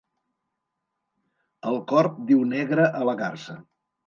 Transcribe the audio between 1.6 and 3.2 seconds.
El corb diu negra a la